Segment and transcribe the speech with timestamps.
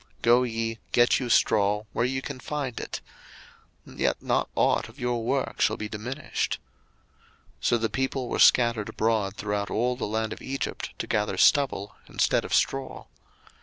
[0.21, 3.01] 02:005:011 Go ye, get you straw where ye can find it:
[3.85, 6.57] yet not ought of your work shall be diminished.
[7.59, 11.37] 02:005:012 So the people were scattered abroad throughout all the land of Egypt to gather
[11.37, 13.05] stubble instead of straw.